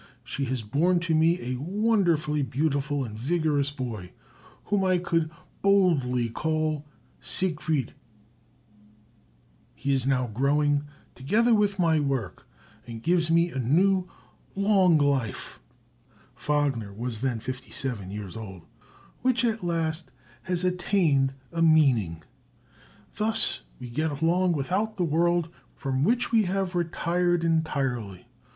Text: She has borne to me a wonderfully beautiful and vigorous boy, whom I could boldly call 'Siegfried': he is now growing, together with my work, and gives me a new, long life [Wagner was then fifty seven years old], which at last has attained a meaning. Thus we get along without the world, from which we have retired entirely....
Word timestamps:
She 0.23 0.45
has 0.45 0.63
borne 0.63 0.99
to 1.01 1.13
me 1.13 1.39
a 1.39 1.59
wonderfully 1.59 2.41
beautiful 2.41 3.03
and 3.05 3.15
vigorous 3.15 3.69
boy, 3.69 4.13
whom 4.65 4.83
I 4.83 4.97
could 4.97 5.29
boldly 5.61 6.27
call 6.27 6.87
'Siegfried': 7.19 7.93
he 9.75 9.93
is 9.93 10.07
now 10.07 10.25
growing, 10.25 10.85
together 11.13 11.53
with 11.53 11.77
my 11.77 11.99
work, 11.99 12.47
and 12.87 13.03
gives 13.03 13.29
me 13.29 13.51
a 13.51 13.59
new, 13.59 14.07
long 14.55 14.97
life 14.97 15.59
[Wagner 16.35 16.91
was 16.91 17.21
then 17.21 17.39
fifty 17.39 17.69
seven 17.69 18.09
years 18.09 18.35
old], 18.35 18.65
which 19.21 19.45
at 19.45 19.63
last 19.63 20.09
has 20.49 20.63
attained 20.65 21.35
a 21.51 21.61
meaning. 21.61 22.23
Thus 23.17 23.61
we 23.79 23.87
get 23.91 24.09
along 24.23 24.53
without 24.53 24.97
the 24.97 25.03
world, 25.03 25.49
from 25.75 26.03
which 26.03 26.31
we 26.31 26.45
have 26.45 26.73
retired 26.73 27.43
entirely.... 27.43 28.25